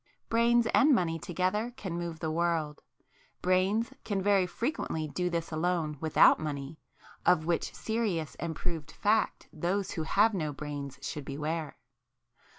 Brains 0.29 0.65
and 0.73 0.95
money 0.95 1.19
together 1.19 1.73
can 1.77 1.95
move 1.95 2.19
the 2.21 2.31
world,—brains 2.31 3.93
can 4.03 4.19
very 4.19 4.47
frequently 4.47 5.07
do 5.07 5.29
this 5.29 5.51
alone 5.51 5.97
without 6.01 6.39
money, 6.39 6.79
of 7.23 7.45
which 7.45 7.75
serious 7.75 8.33
and 8.39 8.55
proved 8.55 8.91
fact 8.91 9.47
those 9.53 9.91
who 9.91 10.01
have 10.01 10.33
no 10.33 10.53
brains 10.53 10.97
should 11.03 11.23
beware! 11.25 11.77